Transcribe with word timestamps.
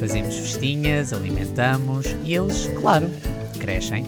Fazemos 0.00 0.34
festinhas, 0.34 1.12
alimentamos 1.12 2.06
e 2.24 2.32
eles, 2.34 2.68
claro, 2.80 3.06
crescem. 3.60 4.06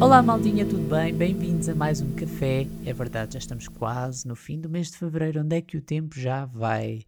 Olá, 0.00 0.22
maldinha, 0.22 0.64
tudo 0.64 0.88
bem? 0.88 1.12
Bem-vindos 1.12 1.68
a 1.68 1.74
mais 1.74 2.00
um 2.00 2.10
café. 2.14 2.66
É 2.86 2.92
verdade, 2.94 3.34
já 3.34 3.38
estamos 3.38 3.68
quase 3.68 4.26
no 4.26 4.34
fim 4.34 4.58
do 4.58 4.70
mês 4.70 4.90
de 4.90 4.96
fevereiro. 4.96 5.42
Onde 5.42 5.56
é 5.56 5.60
que 5.60 5.76
o 5.76 5.82
tempo 5.82 6.18
já 6.18 6.46
vai? 6.46 7.02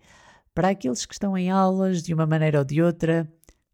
Para 0.54 0.68
aqueles 0.68 1.06
que 1.06 1.14
estão 1.14 1.38
em 1.38 1.50
aulas 1.50 2.02
de 2.02 2.12
uma 2.12 2.26
maneira 2.26 2.58
ou 2.58 2.66
de 2.66 2.82
outra, 2.82 3.26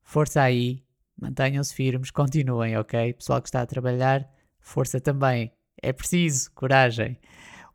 força 0.05 0.41
aí, 0.41 0.85
mantenham-se 1.21 1.75
firmes, 1.75 2.13
continuem, 2.13 2.77
ok? 2.77 3.13
Pessoal 3.15 3.43
que 3.43 3.49
está 3.49 3.61
a 3.61 3.67
trabalhar, 3.67 4.25
força 4.61 5.01
também. 5.01 5.51
É 5.83 5.93
preciso, 5.93 6.53
coragem. 6.53 7.19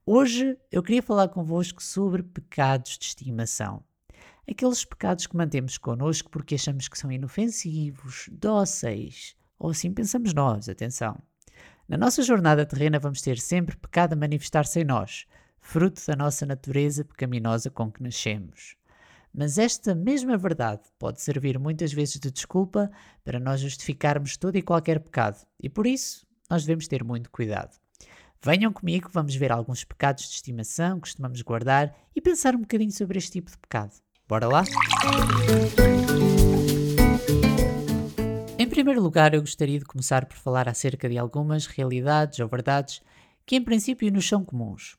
Hoje 0.06 0.58
eu 0.72 0.82
queria 0.82 1.04
falar 1.04 1.28
convosco 1.28 1.84
sobre 1.84 2.24
pecados 2.24 2.98
de 2.98 3.06
estimação. 3.06 3.84
Aqueles 4.50 4.84
pecados 4.84 5.28
que 5.28 5.38
mantemos 5.38 5.78
connosco 5.78 6.32
porque 6.32 6.56
achamos 6.56 6.88
que 6.88 6.98
são 6.98 7.12
inofensivos, 7.12 8.28
dóceis, 8.32 9.36
ou 9.60 9.70
assim 9.70 9.94
pensamos 9.94 10.34
nós, 10.34 10.68
atenção. 10.68 11.22
Na 11.88 11.98
nossa 11.98 12.24
jornada 12.24 12.66
terrena 12.66 12.98
vamos 12.98 13.22
ter 13.22 13.38
sempre 13.38 13.78
pecado 13.78 14.14
a 14.14 14.16
manifestar-se 14.16 14.80
em 14.80 14.86
nós, 14.86 15.28
fruto 15.62 16.02
da 16.08 16.16
nossa 16.16 16.46
natureza 16.46 17.06
pecaminosa 17.06 17.70
com 17.70 17.92
que 17.92 18.02
nascemos. 18.02 18.76
Mas 19.32 19.60
esta 19.60 19.94
mesma 19.94 20.38
verdade 20.38 20.82
pode 20.98 21.22
servir 21.22 21.60
muitas 21.60 21.94
vezes 21.94 22.20
de 22.20 22.32
desculpa 22.32 22.90
para 23.24 23.40
nós 23.40 23.60
justificarmos 23.60 24.38
todo 24.38 24.56
e 24.56 24.64
qualquer 24.64 25.00
pecado, 25.02 25.46
e 25.60 25.70
por 25.70 25.86
isso 25.86 26.26
nós 26.50 26.64
devemos 26.64 26.88
ter 26.88 27.04
muito 27.04 27.30
cuidado. 27.30 27.78
Venham 28.42 28.72
comigo, 28.72 29.10
vamos 29.12 29.36
ver 29.36 29.52
alguns 29.52 29.84
pecados 29.84 30.24
de 30.24 30.36
estimação 30.36 30.96
que 30.96 31.02
costumamos 31.02 31.42
guardar 31.42 31.94
e 32.16 32.22
pensar 32.22 32.56
um 32.56 32.62
bocadinho 32.62 32.92
sobre 32.92 33.18
este 33.18 33.34
tipo 33.34 33.52
de 33.52 33.58
pecado. 33.58 33.92
Bora 34.30 34.48
lá? 34.48 34.64
Em 38.58 38.66
primeiro 38.66 39.02
lugar, 39.02 39.34
eu 39.34 39.42
gostaria 39.42 39.78
de 39.78 39.84
começar 39.84 40.26
por 40.26 40.38
falar 40.38 40.70
acerca 40.70 41.10
de 41.10 41.18
algumas 41.18 41.66
realidades 41.66 42.40
ou 42.40 42.48
verdades 42.48 43.02
que, 43.46 43.58
em 43.58 43.62
princípio, 43.62 44.10
nos 44.10 44.26
são 44.26 44.46
comuns. 44.46 44.96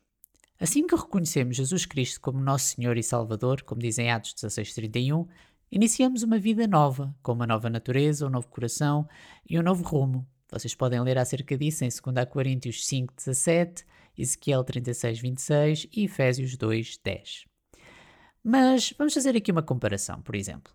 Assim 0.61 0.87
que 0.87 0.95
reconhecemos 0.95 1.57
Jesus 1.57 1.87
Cristo 1.87 2.21
como 2.21 2.39
nosso 2.41 2.75
Senhor 2.75 2.99
e 2.99 3.03
Salvador, 3.03 3.63
como 3.63 3.81
dizem 3.81 4.11
Atos 4.11 4.35
16:31, 4.35 5.27
iniciamos 5.73 6.23
uma 6.23 6.39
vida 6.39 6.67
nova, 6.67 7.17
com 7.23 7.33
uma 7.33 7.47
nova 7.47 7.71
natureza, 7.71 8.27
um 8.27 8.31
novo 8.31 8.49
coração 8.49 9.09
e 9.49 9.59
um 9.59 9.63
novo 9.63 9.83
rumo. 9.83 10.29
Vocês 10.51 10.75
podem 10.75 11.01
ler 11.01 11.19
acerca 11.19 11.57
disso 11.57 11.85
em 11.85 11.89
2 11.89 12.27
Coríntios 12.31 12.87
5:17, 12.87 13.85
Ezequiel 14.17 14.65
36:26 14.65 15.89
e 15.93 16.05
Efésios 16.05 16.57
2:10. 16.57 17.47
Mas 18.43 18.93
vamos 18.97 19.15
fazer 19.15 19.37
aqui 19.37 19.53
uma 19.53 19.63
comparação, 19.63 20.21
por 20.23 20.35
exemplo. 20.35 20.73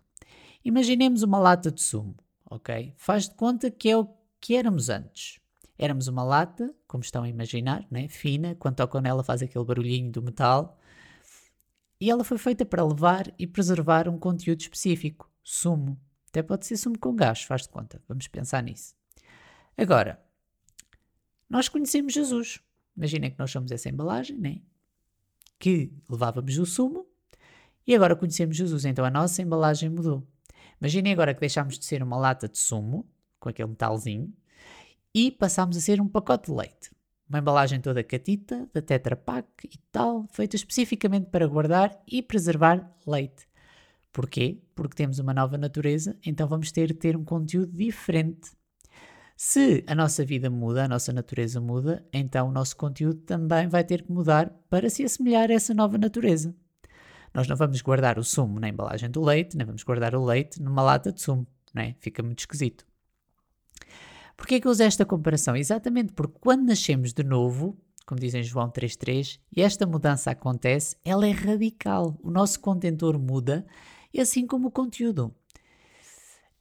Imaginemos 0.64 1.22
uma 1.22 1.38
lata 1.38 1.70
de 1.70 1.82
sumo 1.82 2.16
ok? 2.50 2.94
Faz 2.96 3.28
de 3.28 3.34
conta 3.34 3.70
que 3.70 3.90
é 3.90 3.96
o 3.96 4.08
que 4.40 4.56
éramos 4.56 4.88
antes. 4.88 5.38
Éramos 5.78 6.08
uma 6.08 6.24
lata, 6.24 6.74
como 6.86 7.02
estão 7.02 7.22
a 7.22 7.28
imaginar, 7.28 7.86
né? 7.90 8.08
fina, 8.08 8.54
quando 8.54 8.76
tocam 8.76 9.00
nela 9.00 9.22
faz 9.22 9.42
aquele 9.42 9.64
barulhinho 9.64 10.10
do 10.10 10.22
metal. 10.22 10.78
E 12.00 12.10
ela 12.10 12.24
foi 12.24 12.38
feita 12.38 12.64
para 12.64 12.84
levar 12.84 13.32
e 13.38 13.46
preservar 13.46 14.08
um 14.08 14.18
conteúdo 14.18 14.60
específico, 14.60 15.30
sumo. 15.42 16.00
Até 16.28 16.42
pode 16.42 16.66
ser 16.66 16.76
sumo 16.76 16.98
com 16.98 17.14
gás, 17.14 17.42
faz 17.42 17.62
de 17.62 17.68
conta. 17.68 18.02
Vamos 18.08 18.28
pensar 18.28 18.62
nisso. 18.62 18.94
Agora, 19.76 20.20
nós 21.48 21.68
conhecemos 21.68 22.12
Jesus. 22.12 22.60
Imaginem 22.96 23.30
que 23.30 23.38
nós 23.38 23.50
somos 23.50 23.70
essa 23.70 23.88
embalagem, 23.88 24.38
né? 24.38 24.60
Que 25.58 25.92
levávamos 26.08 26.58
o 26.58 26.66
sumo 26.66 27.06
e 27.86 27.94
agora 27.94 28.16
conhecemos 28.16 28.56
Jesus, 28.56 28.84
então 28.84 29.04
a 29.04 29.10
nossa 29.10 29.40
embalagem 29.42 29.88
mudou. 29.88 30.26
Imaginem 30.80 31.12
agora 31.12 31.32
que 31.32 31.40
deixámos 31.40 31.78
de 31.78 31.84
ser 31.84 32.02
uma 32.02 32.16
lata 32.16 32.48
de 32.48 32.58
sumo, 32.58 33.08
com 33.38 33.48
aquele 33.48 33.68
metalzinho, 33.68 34.32
e 35.14 35.30
passámos 35.30 35.76
a 35.76 35.80
ser 35.80 36.00
um 36.00 36.08
pacote 36.08 36.50
de 36.50 36.56
leite. 36.56 36.90
Uma 37.28 37.38
embalagem 37.38 37.80
toda 37.80 38.02
catita, 38.02 38.68
da 38.72 38.82
Tetra 38.82 39.16
Pak 39.16 39.66
e 39.66 39.78
tal, 39.92 40.26
feita 40.32 40.56
especificamente 40.56 41.26
para 41.26 41.46
guardar 41.46 42.02
e 42.06 42.22
preservar 42.22 42.92
leite. 43.06 43.46
Porquê? 44.12 44.60
Porque 44.74 44.96
temos 44.96 45.18
uma 45.18 45.34
nova 45.34 45.56
natureza, 45.56 46.18
então 46.24 46.48
vamos 46.48 46.72
ter 46.72 46.88
de 46.88 46.94
ter 46.94 47.16
um 47.16 47.24
conteúdo 47.24 47.72
diferente. 47.72 48.55
Se 49.36 49.84
a 49.86 49.94
nossa 49.94 50.24
vida 50.24 50.48
muda, 50.48 50.84
a 50.84 50.88
nossa 50.88 51.12
natureza 51.12 51.60
muda, 51.60 52.02
então 52.10 52.48
o 52.48 52.52
nosso 52.52 52.74
conteúdo 52.74 53.20
também 53.20 53.68
vai 53.68 53.84
ter 53.84 54.02
que 54.02 54.10
mudar 54.10 54.50
para 54.70 54.88
se 54.88 55.04
assemelhar 55.04 55.50
a 55.50 55.54
essa 55.54 55.74
nova 55.74 55.98
natureza. 55.98 56.54
Nós 57.34 57.46
não 57.46 57.54
vamos 57.54 57.82
guardar 57.82 58.18
o 58.18 58.24
sumo 58.24 58.58
na 58.58 58.70
embalagem 58.70 59.10
do 59.10 59.22
leite, 59.22 59.54
nem 59.54 59.66
vamos 59.66 59.82
guardar 59.82 60.14
o 60.14 60.24
leite 60.24 60.62
numa 60.62 60.80
lata 60.80 61.12
de 61.12 61.20
sumo, 61.20 61.46
não 61.74 61.82
é? 61.82 61.94
Fica 62.00 62.22
muito 62.22 62.38
esquisito. 62.38 62.86
Porquê 64.38 64.54
é 64.54 64.60
que 64.60 64.66
eu 64.66 64.70
uso 64.70 64.82
esta 64.82 65.04
comparação? 65.04 65.54
Exatamente 65.54 66.14
porque 66.14 66.38
quando 66.40 66.66
nascemos 66.66 67.12
de 67.12 67.22
novo, 67.22 67.76
como 68.06 68.18
dizem 68.18 68.42
João 68.42 68.70
3.3, 68.70 69.38
e 69.54 69.60
esta 69.60 69.84
mudança 69.84 70.30
acontece, 70.30 70.96
ela 71.04 71.26
é 71.26 71.30
radical. 71.30 72.18
O 72.22 72.30
nosso 72.30 72.58
contentor 72.58 73.18
muda, 73.18 73.66
e 74.14 74.20
assim 74.20 74.46
como 74.46 74.68
o 74.68 74.70
conteúdo. 74.70 75.34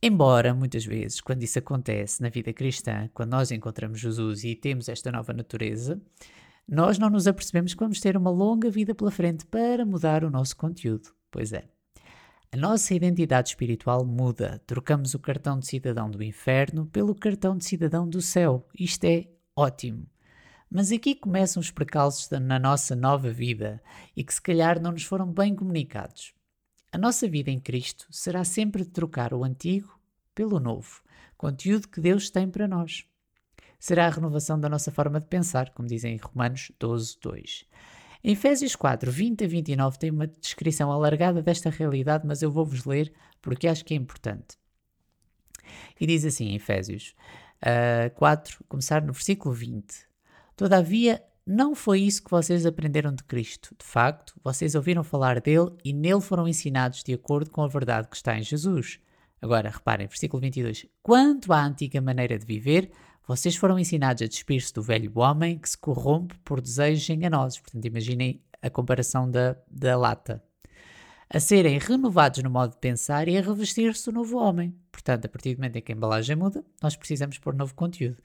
Embora, 0.02 0.54
muitas 0.54 0.86
vezes, 0.86 1.22
quando 1.22 1.44
isso 1.44 1.58
acontece 1.58 2.22
na 2.22 2.30
vida 2.30 2.54
cristã, 2.54 3.10
quando 3.14 3.32
nós 3.32 3.52
encontramos 3.52 4.00
Jesus 4.00 4.44
e 4.44 4.56
temos 4.56 4.88
esta 4.88 5.12
nova 5.12 5.34
natureza, 5.34 6.00
nós 6.68 6.98
não 6.98 7.10
nos 7.10 7.28
apercebemos 7.28 7.74
que 7.74 7.80
vamos 7.80 8.00
ter 8.00 8.18
uma 8.18 8.30
longa 8.30 8.70
vida 8.70 8.94
pela 8.94 9.12
frente 9.12 9.46
para 9.46 9.86
mudar 9.86 10.24
o 10.24 10.30
nosso 10.30 10.56
conteúdo. 10.58 11.10
Pois 11.32 11.54
é. 11.54 11.68
A 12.52 12.58
nossa 12.58 12.94
identidade 12.94 13.50
espiritual 13.50 14.06
muda. 14.06 14.62
Trocamos 14.66 15.14
o 15.14 15.20
cartão 15.20 15.60
de 15.60 15.68
cidadão 15.68 16.10
do 16.10 16.24
inferno 16.24 16.86
pelo 16.86 17.14
cartão 17.16 17.58
de 17.58 17.66
cidadão 17.66 18.08
do 18.08 18.22
céu. 18.22 18.68
Isto 18.80 19.06
é 19.06 19.28
ótimo. 19.56 20.08
Mas 20.70 20.92
aqui 20.92 21.16
começam 21.16 21.62
os 21.62 21.72
precalços 21.72 22.30
na 22.30 22.60
nossa 22.60 22.96
nova 22.96 23.32
vida 23.32 23.82
e 24.16 24.24
que 24.24 24.34
se 24.34 24.42
calhar 24.42 24.82
não 24.82 24.92
nos 24.92 25.04
foram 25.04 25.32
bem 25.32 25.56
comunicados. 25.56 26.35
A 26.96 26.98
nossa 26.98 27.28
vida 27.28 27.52
em 27.52 27.60
Cristo 27.60 28.08
será 28.10 28.46
sempre 28.46 28.86
de 28.86 28.90
trocar 28.90 29.34
o 29.34 29.44
antigo 29.44 30.00
pelo 30.34 30.62
novo, 30.62 31.02
conteúdo 31.38 31.90
que 31.90 32.00
Deus 32.00 32.30
tem 32.30 32.50
para 32.50 32.70
nós 32.70 33.06
será 33.78 34.08
a 34.08 34.10
renovação 34.10 34.58
da 34.58 34.70
nossa 34.70 34.90
forma 34.92 35.20
de 35.20 35.28
pensar, 35.28 35.72
como 35.72 35.90
dizem 35.90 36.16
em 36.16 36.18
Romanos 36.18 36.72
12, 36.80 37.18
2. 37.22 37.66
Em 38.24 38.32
Efésios 38.32 38.78
4, 38.78 39.12
20 39.12 39.44
a 39.44 39.48
29 39.50 40.00
tem 40.00 40.10
uma 40.10 40.26
descrição 40.26 40.90
alargada 40.90 41.42
desta 41.42 41.70
realidade, 41.70 42.26
mas 42.26 42.42
eu 42.42 42.50
vou-vos 42.50 42.86
ler 42.86 43.12
porque 43.42 43.68
acho 43.68 43.84
que 43.84 43.94
é 43.94 43.98
importante. 43.98 44.58
E 46.00 46.08
diz 46.08 46.24
assim 46.24 46.46
em 46.46 46.56
Efésios 46.56 47.14
uh, 47.62 48.10
4, 48.16 48.64
começar 48.70 49.02
no 49.02 49.12
versículo 49.12 49.54
20. 49.54 49.86
Todavia, 50.56 51.22
não 51.46 51.76
foi 51.76 52.02
isso 52.02 52.24
que 52.24 52.32
vocês 52.32 52.66
aprenderam 52.66 53.14
de 53.14 53.24
Cristo. 53.24 53.76
De 53.78 53.86
facto, 53.86 54.34
vocês 54.44 54.74
ouviram 54.74 55.04
falar 55.04 55.40
dele 55.40 55.72
e 55.84 55.94
nele 55.94 56.22
foram 56.22 56.48
ensinados 56.48 57.04
de 57.04 57.14
acordo 57.14 57.52
com 57.52 57.62
a 57.62 57.68
verdade 57.68 58.08
que 58.08 58.16
está 58.16 58.38
em 58.38 58.42
Jesus. 58.42 59.00
Agora, 59.40 59.70
reparem, 59.70 60.08
versículo 60.08 60.42
22. 60.42 60.88
Quanto 61.04 61.54
à 61.54 61.64
antiga 61.64 62.02
maneira 62.02 62.40
de 62.40 62.46
viver, 62.46 62.90
vocês 63.28 63.56
foram 63.56 63.78
ensinados 63.78 64.24
a 64.24 64.28
despir-se 64.28 64.74
do 64.74 64.82
velho 64.82 65.12
homem 65.16 65.60
que 65.60 65.70
se 65.70 65.78
corrompe 65.78 66.36
por 66.40 66.60
desejos 66.60 67.08
enganosos. 67.10 67.60
Portanto, 67.60 67.86
imaginem 67.86 68.42
a 68.60 68.70
comparação 68.70 69.30
da, 69.30 69.56
da 69.70 69.96
lata. 69.96 70.44
A 71.30 71.40
serem 71.40 71.78
renovados 71.78 72.42
no 72.44 72.50
modo 72.50 72.72
de 72.72 72.78
pensar 72.78 73.28
e 73.28 73.38
a 73.38 73.42
revestir-se 73.42 74.06
do 74.06 74.14
novo 74.14 74.38
homem. 74.38 74.76
Portanto, 74.92 75.26
a 75.26 75.30
partir 75.30 75.54
do 75.54 75.58
momento 75.58 75.76
em 75.76 75.82
que 75.82 75.92
a 75.92 75.96
embalagem 75.96 76.36
muda, 76.36 76.64
nós 76.82 76.96
precisamos 76.96 77.38
pôr 77.38 77.54
novo 77.54 77.74
conteúdo. 77.76 78.18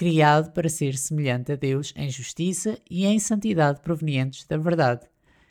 Criado 0.00 0.52
para 0.52 0.66
ser 0.70 0.96
semelhante 0.96 1.52
a 1.52 1.56
Deus 1.56 1.92
em 1.94 2.08
justiça 2.08 2.78
e 2.90 3.04
em 3.04 3.18
santidade 3.18 3.82
provenientes 3.82 4.46
da 4.46 4.56
verdade. 4.56 5.06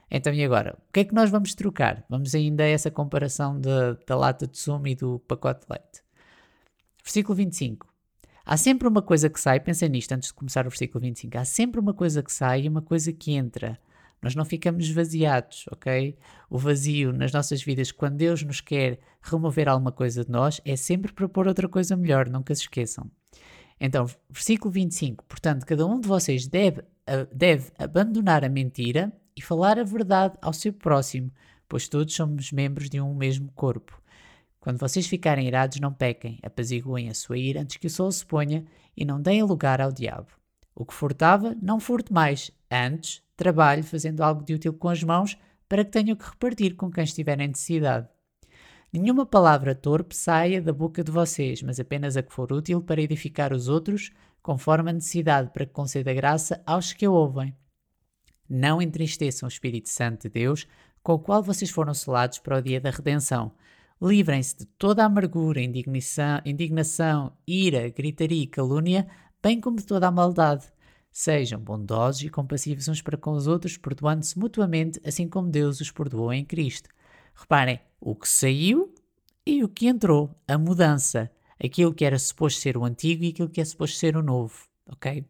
Então, 0.10 0.34
e 0.34 0.44
agora? 0.44 0.76
O 0.90 0.92
que 0.92 1.02
é 1.02 1.06
que 1.06 1.14
nós 1.14 1.30
vamos 1.30 1.54
trocar? 1.54 2.04
Vamos 2.10 2.34
ainda 2.34 2.64
a 2.64 2.68
essa 2.68 2.90
comparação 2.90 3.62
de, 3.62 3.70
da 4.08 4.16
lata 4.16 4.48
de 4.48 4.58
sumo 4.58 4.88
e 4.88 4.96
do 4.96 5.20
pacote 5.20 5.68
de 5.68 5.68
leite. 5.70 6.02
Versículo 7.04 7.36
25. 7.36 7.88
Há 8.44 8.58
sempre 8.58 8.88
uma 8.88 9.04
coisa 9.04 9.30
que 9.30 9.40
sai, 9.40 9.60
pensem 9.60 9.88
nisto 9.88 10.14
antes 10.14 10.30
de 10.30 10.34
começar 10.34 10.66
o 10.66 10.70
versículo 10.72 11.00
25. 11.00 11.38
Há 11.38 11.46
sempre 11.46 11.80
uma 11.80 11.94
coisa 11.94 12.24
que 12.24 12.34
sai 12.34 12.64
e 12.64 12.70
uma 12.70 12.82
coisa 12.82 13.14
que 13.14 13.34
entra. 13.34 13.80
Nós 14.20 14.34
não 14.34 14.46
ficamos 14.46 14.84
esvaziados, 14.84 15.66
ok? 15.72 16.18
O 16.50 16.58
vazio 16.58 17.14
nas 17.14 17.32
nossas 17.32 17.62
vidas, 17.62 17.92
quando 17.92 18.18
Deus 18.18 18.42
nos 18.42 18.62
quer 18.62 18.98
remover 19.22 19.70
alguma 19.70 19.92
coisa 19.92 20.26
de 20.26 20.32
nós, 20.32 20.60
é 20.66 20.76
sempre 20.76 21.14
para 21.14 21.30
pôr 21.30 21.48
outra 21.48 21.70
coisa 21.70 21.96
melhor, 21.96 22.28
nunca 22.28 22.56
se 22.56 22.62
esqueçam. 22.62 23.12
Então, 23.80 24.06
versículo 24.30 24.72
25. 24.72 25.24
Portanto, 25.26 25.66
cada 25.66 25.86
um 25.86 26.00
de 26.00 26.08
vocês 26.08 26.48
deve, 26.48 26.84
deve 27.34 27.72
abandonar 27.78 28.44
a 28.44 28.50
mentira 28.50 29.12
e 29.36 29.42
falar 29.42 29.80
a 29.80 29.84
verdade 29.84 30.38
ao 30.42 30.52
seu 30.52 30.74
próximo, 30.74 31.32
pois 31.68 31.88
todos 31.88 32.14
somos 32.14 32.52
membros 32.52 32.90
de 32.90 33.00
um 33.00 33.14
mesmo 33.14 33.50
corpo. 33.54 34.02
Quando 34.60 34.80
vocês 34.80 35.08
ficarem 35.08 35.48
irados, 35.48 35.80
não 35.80 35.94
pequem, 35.94 36.38
apaziguem 36.44 37.10
a 37.10 37.14
sua 37.14 37.38
ira 37.38 37.62
antes 37.62 37.78
que 37.78 37.88
o 37.88 37.90
sol 37.90 38.12
se 38.12 38.26
ponha 38.26 38.66
e 38.98 39.06
não 39.06 39.22
deem 39.22 39.44
lugar 39.44 39.80
ao 39.80 39.92
diabo. 39.92 40.28
O 40.76 40.86
que 40.86 40.94
furtava, 40.94 41.56
não 41.62 41.80
furte 41.80 42.12
mais. 42.12 42.52
Antes, 42.70 43.24
trabalhe 43.38 43.84
fazendo 43.84 44.22
algo 44.22 44.44
de 44.44 44.54
útil 44.54 44.74
com 44.74 44.90
as 44.90 45.02
mãos 45.02 45.38
para 45.70 45.86
que 45.86 45.92
tenha 45.92 46.16
que 46.16 46.26
repartir 46.26 46.76
com 46.76 46.92
quem 46.92 47.06
estiver 47.06 47.40
em 47.40 47.48
necessidade. 47.48 48.10
Nenhuma 48.92 49.24
palavra 49.24 49.76
torpe 49.76 50.16
saia 50.16 50.60
da 50.60 50.74
boca 50.74 51.04
de 51.04 51.12
vocês, 51.12 51.62
mas 51.62 51.80
apenas 51.80 52.18
a 52.18 52.24
que 52.24 52.34
for 52.34 52.52
útil 52.52 52.82
para 52.82 53.00
edificar 53.00 53.54
os 53.54 53.68
outros, 53.68 54.12
conforme 54.42 54.90
a 54.90 54.94
necessidade, 54.94 55.52
para 55.52 55.66
que 55.68 55.72
conceda 55.72 56.12
graça 56.12 56.60
aos 56.66 56.92
que 56.92 57.06
a 57.06 57.12
ouvem. 57.12 57.56
Não 58.50 58.82
entristeçam 58.82 59.46
o 59.46 59.52
Espírito 59.52 59.90
Santo 59.90 60.24
de 60.24 60.30
Deus, 60.30 60.66
com 61.04 61.14
o 61.14 61.20
qual 61.20 61.44
vocês 61.44 61.70
foram 61.70 61.94
selados 61.94 62.40
para 62.40 62.58
o 62.58 62.62
dia 62.62 62.82
da 62.82 62.90
redenção. 62.90 63.52
Livrem-se 64.02 64.58
de 64.58 64.66
toda 64.66 65.04
a 65.04 65.06
amargura, 65.06 65.62
indignação, 65.62 67.32
ira, 67.46 67.90
gritaria 67.90 68.44
e 68.44 68.48
calúnia, 68.48 69.08
bem 69.42 69.62
como 69.62 69.78
de 69.78 69.86
toda 69.86 70.08
a 70.08 70.12
maldade. 70.12 70.66
Sejam 71.12 71.60
bondosos 71.60 72.24
e 72.24 72.30
compassivos 72.30 72.88
uns 72.88 73.04
para 73.04 73.18
com 73.18 73.34
os 73.34 73.46
outros, 73.46 73.78
perdoando-se 73.78 74.40
mutuamente, 74.40 75.00
assim 75.06 75.30
como 75.30 75.50
Deus 75.50 75.80
os 75.80 75.92
perdoou 75.92 76.34
em 76.34 76.44
Cristo. 76.44 76.90
Reparem, 77.40 77.80
o 78.02 78.16
que 78.16 78.28
saiu 78.28 78.94
e 79.46 79.64
o 79.64 79.70
que 79.70 79.88
entrou, 79.88 80.36
a 80.48 80.58
mudança, 80.58 81.32
aquilo 81.64 81.94
que 81.94 82.04
era 82.04 82.20
suposto 82.20 82.60
ser 82.60 82.78
o 82.78 82.84
antigo 82.84 83.24
e 83.24 83.30
aquilo 83.30 83.50
que 83.50 83.62
é 83.62 83.66
suposto 83.66 83.98
ser 83.98 84.18
o 84.18 84.22
novo, 84.22 84.68
ok? 84.88 85.26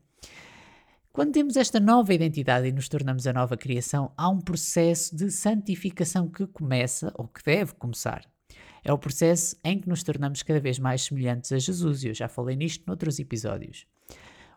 Quando 1.12 1.34
temos 1.34 1.56
esta 1.56 1.80
nova 1.80 2.14
identidade 2.14 2.68
e 2.68 2.72
nos 2.72 2.88
tornamos 2.88 3.28
a 3.28 3.34
nova 3.34 3.58
criação, 3.58 4.12
há 4.18 4.30
um 4.30 4.40
processo 4.40 5.16
de 5.16 5.30
santificação 5.30 6.28
que 6.28 6.48
começa, 6.48 7.12
ou 7.16 7.28
que 7.28 7.44
deve 7.44 7.74
começar. 7.74 8.26
É 8.84 8.94
o 8.94 8.98
processo 8.98 9.56
em 9.64 9.80
que 9.80 9.90
nos 9.90 10.04
tornamos 10.04 10.42
cada 10.44 10.60
vez 10.60 10.80
mais 10.80 11.04
semelhantes 11.04 11.52
a 11.52 11.60
Jesus, 11.60 12.04
e 12.04 12.08
eu 12.08 12.14
já 12.14 12.28
falei 12.28 12.56
nisto 12.56 12.86
noutros 12.88 13.20
episódios. 13.20 13.86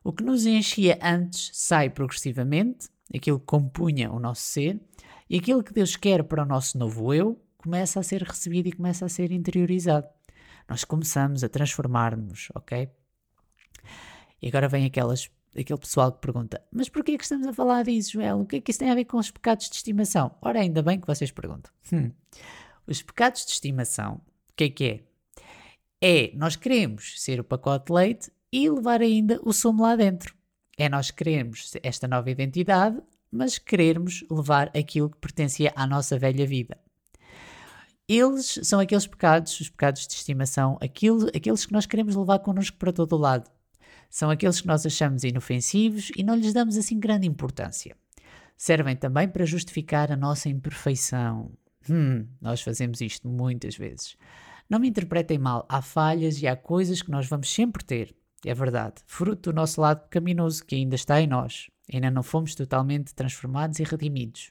O 0.05 0.13
que 0.13 0.23
nos 0.23 0.47
enchia 0.47 0.99
antes 1.03 1.51
sai 1.53 1.91
progressivamente, 1.91 2.89
aquilo 3.15 3.41
que 3.41 3.47
compunha 3.47 4.11
o 4.11 4.19
nosso 4.19 4.43
ser, 4.43 4.81
e 5.33 5.39
aquilo 5.39 5.65
que 5.65 5.73
Deus 5.73 5.97
quer 5.97 6.23
para 6.25 6.43
o 6.43 6.47
nosso 6.47 6.77
novo 6.77 7.15
eu 7.15 7.43
começa 7.57 7.99
a 7.99 8.03
ser 8.03 8.23
recebido 8.23 8.69
e 8.69 8.73
começa 8.73 9.07
a 9.07 9.09
ser 9.09 9.33
interiorizado. 9.33 10.07
Nós 10.69 10.85
começamos 10.85 11.43
a 11.43 11.49
transformar-nos, 11.49 12.49
ok? 12.55 12.91
E 14.43 14.49
agora 14.49 14.69
vem 14.69 14.85
aquelas, 14.85 15.31
aquele 15.59 15.79
pessoal 15.79 16.13
que 16.13 16.21
pergunta: 16.21 16.63
Mas 16.71 16.91
porquê 16.91 17.13
é 17.13 17.17
que 17.17 17.23
estamos 17.23 17.47
a 17.47 17.53
falar 17.55 17.85
disso, 17.85 18.13
Joel? 18.13 18.41
O 18.41 18.47
que 18.47 18.57
é 18.57 18.61
que 18.61 18.71
isso 18.71 18.81
tem 18.81 18.91
a 18.91 18.95
ver 18.95 19.07
com 19.07 19.17
os 19.17 19.31
pecados 19.31 19.71
de 19.71 19.77
estimação? 19.77 20.37
Ora, 20.43 20.61
ainda 20.61 20.83
bem 20.83 21.01
que 21.01 21.07
vocês 21.07 21.31
perguntam. 21.31 21.73
Hum. 21.91 22.13
Os 22.87 23.01
pecados 23.01 23.47
de 23.47 23.53
estimação, 23.53 24.21
o 24.51 24.55
que 24.55 24.65
é 24.65 24.69
que 24.69 24.85
é? 24.85 25.01
É 26.03 26.37
nós 26.37 26.57
queremos 26.57 27.15
ser 27.23 27.41
o 27.41 27.45
pacote 27.45 27.87
de 27.87 27.93
leite 27.95 28.31
e 28.53 28.69
levar 28.69 29.01
ainda 29.01 29.41
o 29.43 29.51
sumo 29.55 29.83
lá 29.83 29.97
dentro. 29.97 30.35
É 30.77 30.91
nós 30.91 31.11
queremos 31.11 31.73
esta 31.83 32.07
nova 32.07 32.31
identidade, 32.31 33.01
mas 33.33 33.59
querermos 33.59 34.25
levar 34.31 34.71
aquilo 34.77 35.09
que 35.09 35.17
pertencia 35.17 35.73
à 35.75 35.87
nossa 35.87 36.19
velha 36.19 36.47
vida. 36.47 36.79
Eles 38.07 38.59
são 38.63 38.79
aqueles 38.79 39.07
pecados, 39.07 39.59
os 39.59 39.71
pecados 39.71 40.07
de 40.07 40.13
estimação, 40.13 40.77
aquilo, 40.83 41.29
aqueles 41.29 41.65
que 41.65 41.73
nós 41.73 41.87
queremos 41.87 42.15
levar 42.15 42.41
connosco 42.41 42.77
para 42.77 42.93
todo 42.93 43.15
o 43.15 43.19
lado. 43.19 43.51
São 44.11 44.29
aqueles 44.29 44.61
que 44.61 44.67
nós 44.67 44.85
achamos 44.85 45.25
inofensivos 45.25 46.11
e 46.15 46.23
não 46.23 46.35
lhes 46.35 46.53
damos 46.53 46.77
assim 46.77 47.01
grande 47.01 47.27
importância. 47.27 47.97
Servem 48.57 48.95
também 48.95 49.27
para 49.27 49.47
justificar 49.47 50.13
a 50.13 50.17
nossa 50.17 50.51
imperfeição. 50.51 51.51
Hum, 51.89 52.27
nós 52.41 52.61
fazemos 52.61 53.01
isto 53.01 53.27
muitas 53.27 53.77
vezes. 53.77 54.17
Não 54.69 54.79
me 54.79 54.89
interpretem 54.89 55.39
mal, 55.39 55.65
há 55.69 55.81
falhas 55.81 56.41
e 56.43 56.47
há 56.47 56.55
coisas 56.55 57.01
que 57.01 57.11
nós 57.11 57.27
vamos 57.27 57.53
sempre 57.53 57.83
ter. 57.83 58.15
É 58.45 58.55
verdade, 58.55 58.97
fruto 59.07 59.51
do 59.51 59.57
nosso 59.57 59.81
lado 59.81 60.03
pecaminoso 60.03 60.65
que 60.65 60.75
ainda 60.75 60.97
está 60.97 61.21
em 61.21 61.27
nós. 61.27 61.71
Ainda 61.93 62.11
não 62.11 62.23
fomos 62.23 62.55
totalmente 62.55 63.15
transformados 63.15 63.79
e 63.79 63.85
redimidos. 63.85 64.51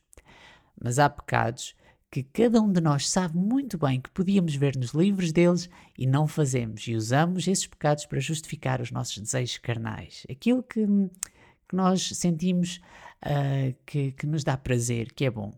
Mas 0.81 0.97
há 0.97 1.09
pecados 1.09 1.75
que 2.09 2.23
cada 2.23 2.61
um 2.61 2.71
de 2.71 2.81
nós 2.81 3.09
sabe 3.09 3.37
muito 3.37 3.77
bem 3.77 3.99
que 4.01 4.09
podíamos 4.09 4.55
ver-nos 4.55 4.91
livres 4.91 5.31
deles 5.31 5.69
e 5.97 6.05
não 6.05 6.27
fazemos, 6.27 6.85
e 6.87 6.93
usamos 6.93 7.47
esses 7.47 7.65
pecados 7.65 8.05
para 8.05 8.19
justificar 8.19 8.81
os 8.81 8.91
nossos 8.91 9.17
desejos 9.17 9.57
carnais. 9.57 10.25
Aquilo 10.29 10.61
que, 10.61 10.85
que 10.85 11.75
nós 11.75 12.09
sentimos 12.17 12.81
uh, 13.25 13.73
que, 13.85 14.11
que 14.11 14.27
nos 14.27 14.43
dá 14.43 14.57
prazer, 14.57 15.13
que 15.13 15.25
é 15.25 15.31
bom. 15.31 15.53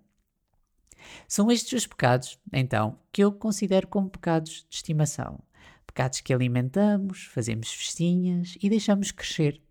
São 1.27 1.51
estes 1.51 1.73
os 1.73 1.87
pecados, 1.87 2.39
então, 2.51 2.99
que 3.11 3.23
eu 3.23 3.31
considero 3.31 3.87
como 3.87 4.09
pecados 4.09 4.65
de 4.69 4.75
estimação 4.75 5.39
pecados 5.93 6.21
que 6.21 6.33
alimentamos, 6.33 7.25
fazemos 7.25 7.71
festinhas 7.71 8.57
e 8.61 8.67
deixamos 8.67 9.11
crescer. 9.11 9.61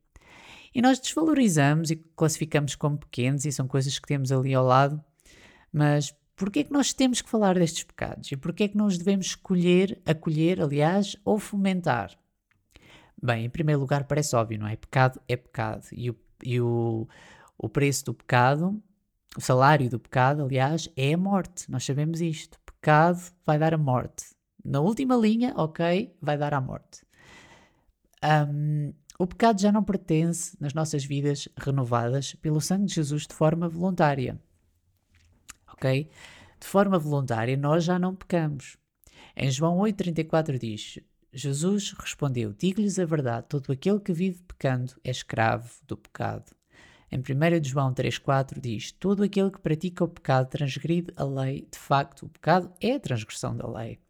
E 0.73 0.81
nós 0.81 1.01
desvalorizamos 1.01 1.91
e 1.91 1.97
classificamos 1.97 2.77
como 2.77 2.97
pequenos 2.97 3.45
e 3.45 3.53
são 3.53 3.67
coisas 3.67 3.99
que 3.99 4.07
temos 4.07 4.31
ali 4.31 4.55
ao 4.55 4.65
lado, 4.65 5.03
mas 5.73 6.15
porquê 6.37 6.61
é 6.61 6.65
que 6.65 6.73
nós 6.73 6.93
temos 6.93 7.21
que 7.21 7.29
falar 7.29 7.57
destes 7.57 7.83
pecados? 7.83 8.31
E 8.31 8.37
porquê 8.37 8.65
é 8.65 8.69
que 8.69 8.77
nós 8.77 8.97
devemos 8.97 9.27
escolher, 9.27 10.01
acolher, 10.07 10.63
aliás, 10.63 11.17
ou 11.25 11.39
fomentar? 11.39 12.17
Bem, 13.21 13.45
em 13.45 13.51
primeiro 13.51 13.81
lugar 13.81 14.05
parece 14.05 14.35
óbvio, 14.35 14.61
não 14.61 14.67
é? 14.67 14.77
Pecado 14.77 15.21
é 15.29 15.37
pecado 15.37 15.87
e 15.93 16.09
o, 16.09 16.17
e 16.43 16.61
o, 16.61 17.07
o 17.59 17.69
preço 17.69 18.07
do 18.07 18.15
pecado, 18.15 18.81
o 19.37 19.41
salário 19.41 19.91
do 19.91 19.99
pecado, 19.99 20.43
aliás, 20.43 20.89
é 20.97 21.13
a 21.13 21.19
morte. 21.19 21.71
Nós 21.71 21.85
sabemos 21.85 22.21
isto. 22.21 22.59
Pecado 22.65 23.21
vai 23.45 23.59
dar 23.59 23.75
a 23.75 23.79
morte 23.79 24.25
na 24.65 24.81
última 24.81 25.17
linha, 25.17 25.53
ok, 25.57 26.15
vai 26.21 26.39
dar 26.39 26.55
à 26.55 26.61
morte. 26.61 27.05
Um, 28.25 28.93
o 29.19 29.27
pecado 29.27 29.61
já 29.61 29.71
não 29.71 29.83
pertence 29.83 30.57
nas 30.61 30.75
nossas 30.75 31.05
vidas 31.05 31.49
renovadas 31.57 32.35
pelo 32.37 32.61
sangue 32.61 32.87
de 32.87 32.95
Jesus 32.95 33.27
de 33.27 33.35
forma 33.35 33.69
voluntária. 33.69 34.41
Ok? 35.73 36.09
De 36.61 36.67
forma 36.67 36.99
voluntária, 36.99 37.57
nós 37.57 37.85
já 37.85 37.99
não 37.99 38.15
pecamos. 38.15 38.77
Em 39.37 39.51
João 39.51 39.79
8,34 39.79 40.59
diz: 40.59 40.99
Jesus 41.33 41.93
respondeu: 41.99 42.53
Digo-lhes 42.53 42.99
a 42.99 43.05
verdade, 43.05 43.47
todo 43.49 43.73
aquele 43.73 43.99
que 44.01 44.13
vive 44.13 44.43
pecando 44.43 44.95
é 45.03 45.11
escravo 45.11 45.71
do 45.87 45.97
pecado. 45.97 46.53
Em 47.11 47.19
1 47.19 47.65
João 47.65 47.95
3,4 47.95 48.61
diz: 48.61 48.93
Todo 48.93 49.23
aquele 49.23 49.51
que 49.51 49.61
pratica 49.61 50.05
o 50.05 50.09
pecado 50.09 50.49
transgride 50.49 51.13
a 51.17 51.25
lei. 51.25 51.69
De 51.71 51.79
facto, 51.79 52.27
o 52.27 52.29
pecado 52.29 52.73
é 52.81 52.95
a 52.95 53.01
transgressão 53.01 53.57
da 53.57 53.67
lei. 53.67 54.02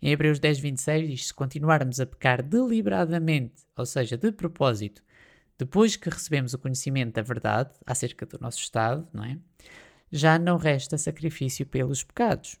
Em 0.00 0.10
Hebreus 0.10 0.38
10, 0.38 0.60
26 0.60 1.08
diz: 1.08 1.26
Se 1.26 1.34
continuarmos 1.34 2.00
a 2.00 2.06
pecar 2.06 2.42
deliberadamente, 2.42 3.64
ou 3.76 3.84
seja, 3.84 4.16
de 4.16 4.30
propósito, 4.30 5.02
depois 5.58 5.96
que 5.96 6.08
recebemos 6.08 6.54
o 6.54 6.58
conhecimento 6.58 7.14
da 7.14 7.22
verdade 7.22 7.70
acerca 7.84 8.24
do 8.24 8.38
nosso 8.40 8.60
estado, 8.60 9.06
não 9.12 9.24
é? 9.24 9.38
Já 10.10 10.38
não 10.38 10.56
resta 10.56 10.96
sacrifício 10.96 11.66
pelos 11.66 12.04
pecados. 12.04 12.56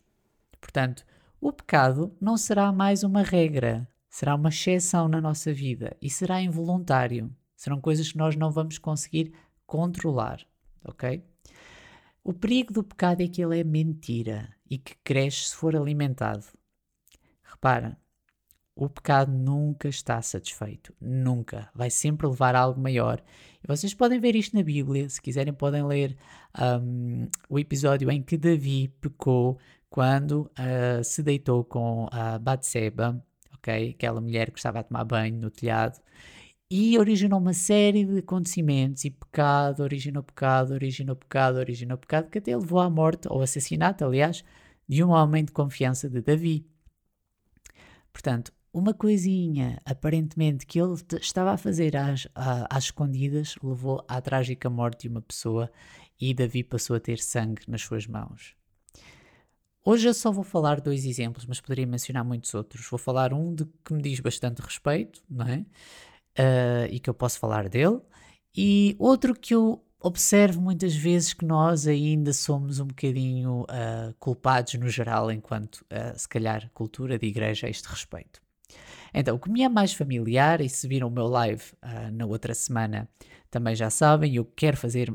Portanto, 0.60 1.06
o 1.40 1.52
pecado 1.52 2.12
não 2.20 2.36
será 2.36 2.72
mais 2.72 3.04
uma 3.04 3.22
regra, 3.22 3.88
será 4.10 4.34
uma 4.34 4.48
exceção 4.48 5.08
na 5.08 5.20
nossa 5.20 5.52
vida 5.52 5.96
e 6.02 6.10
será 6.10 6.42
involuntário. 6.42 7.30
Serão 7.54 7.80
coisas 7.80 8.10
que 8.10 8.18
nós 8.18 8.34
não 8.34 8.50
vamos 8.50 8.78
conseguir 8.78 9.32
controlar, 9.64 10.44
ok? 10.84 11.22
O 12.24 12.32
perigo 12.32 12.72
do 12.72 12.82
pecado 12.82 13.22
é 13.22 13.28
que 13.28 13.42
ele 13.42 13.60
é 13.60 13.64
mentira 13.64 14.52
e 14.68 14.76
que 14.76 14.96
cresce 15.04 15.50
se 15.50 15.56
for 15.56 15.74
alimentado. 15.76 16.44
Repara, 17.58 17.98
o 18.74 18.88
pecado 18.88 19.32
nunca 19.32 19.88
está 19.88 20.22
satisfeito. 20.22 20.94
Nunca. 21.00 21.68
Vai 21.74 21.90
sempre 21.90 22.28
levar 22.28 22.54
a 22.54 22.60
algo 22.60 22.80
maior. 22.80 23.20
E 23.62 23.66
vocês 23.66 23.92
podem 23.92 24.20
ver 24.20 24.36
isto 24.36 24.56
na 24.56 24.62
Bíblia. 24.62 25.08
Se 25.08 25.20
quiserem, 25.20 25.52
podem 25.52 25.84
ler 25.84 26.16
um, 26.80 27.26
o 27.48 27.58
episódio 27.58 28.08
em 28.12 28.22
que 28.22 28.38
Davi 28.38 28.86
pecou 29.00 29.58
quando 29.90 30.48
uh, 30.52 31.02
se 31.02 31.24
deitou 31.24 31.64
com 31.64 32.08
a 32.12 32.38
Batseba, 32.38 33.20
ok? 33.56 33.90
Aquela 33.90 34.20
mulher 34.20 34.52
que 34.52 34.58
estava 34.60 34.78
a 34.78 34.84
tomar 34.84 35.02
banho 35.02 35.36
no 35.36 35.50
telhado. 35.50 36.00
E 36.70 36.96
originou 36.96 37.40
uma 37.40 37.54
série 37.54 38.04
de 38.04 38.18
acontecimentos. 38.18 39.04
E 39.04 39.10
pecado, 39.10 39.82
originou 39.82 40.22
pecado, 40.22 40.72
originou 40.74 41.16
pecado, 41.16 41.56
originou 41.56 41.98
pecado, 41.98 42.30
que 42.30 42.38
até 42.38 42.56
levou 42.56 42.78
à 42.78 42.88
morte, 42.88 43.26
ou 43.28 43.42
assassinato, 43.42 44.04
aliás, 44.04 44.44
de 44.88 45.02
um 45.02 45.10
homem 45.10 45.44
de 45.44 45.50
confiança 45.50 46.08
de 46.08 46.20
Davi. 46.22 46.64
Portanto, 48.18 48.52
uma 48.72 48.92
coisinha 48.92 49.80
aparentemente 49.84 50.66
que 50.66 50.80
ele 50.80 50.94
estava 51.20 51.52
a 51.52 51.56
fazer 51.56 51.96
às, 51.96 52.26
às 52.34 52.84
escondidas 52.84 53.54
levou 53.62 54.04
à 54.08 54.20
trágica 54.20 54.68
morte 54.68 55.02
de 55.02 55.08
uma 55.08 55.22
pessoa 55.22 55.70
e 56.20 56.34
Davi 56.34 56.64
passou 56.64 56.96
a 56.96 57.00
ter 57.00 57.20
sangue 57.20 57.62
nas 57.68 57.80
suas 57.80 58.08
mãos. 58.08 58.56
Hoje 59.84 60.08
eu 60.08 60.14
só 60.14 60.32
vou 60.32 60.42
falar 60.42 60.80
dois 60.80 61.04
exemplos, 61.04 61.46
mas 61.46 61.60
poderia 61.60 61.86
mencionar 61.86 62.24
muitos 62.24 62.52
outros. 62.54 62.84
Vou 62.90 62.98
falar 62.98 63.32
um 63.32 63.54
de 63.54 63.64
que 63.84 63.94
me 63.94 64.02
diz 64.02 64.18
bastante 64.18 64.62
respeito, 64.62 65.22
não 65.30 65.46
é? 65.46 65.58
Uh, 66.36 66.90
e 66.90 66.98
que 66.98 67.08
eu 67.08 67.14
posso 67.14 67.38
falar 67.38 67.68
dele, 67.68 68.00
e 68.52 68.96
outro 68.98 69.32
que 69.32 69.54
eu 69.54 69.80
observo 70.00 70.60
muitas 70.60 70.94
vezes 70.94 71.32
que 71.32 71.44
nós 71.44 71.86
ainda 71.86 72.32
somos 72.32 72.78
um 72.78 72.86
bocadinho 72.86 73.62
uh, 73.62 74.14
culpados 74.18 74.74
no 74.74 74.88
geral, 74.88 75.30
enquanto, 75.30 75.76
uh, 75.82 76.16
se 76.16 76.28
calhar, 76.28 76.70
cultura 76.72 77.18
de 77.18 77.26
igreja 77.26 77.66
a 77.66 77.70
este 77.70 77.88
respeito. 77.88 78.40
Então, 79.12 79.34
o 79.34 79.38
que 79.38 79.50
me 79.50 79.62
é 79.62 79.68
mais 79.68 79.92
familiar, 79.92 80.60
e 80.60 80.68
se 80.68 80.86
viram 80.86 81.08
o 81.08 81.10
meu 81.10 81.26
live 81.26 81.62
uh, 81.82 82.10
na 82.12 82.26
outra 82.26 82.54
semana, 82.54 83.08
também 83.50 83.74
já 83.74 83.90
sabem, 83.90 84.36
eu 84.36 84.44
quero 84.44 84.76
fazer 84.76 85.12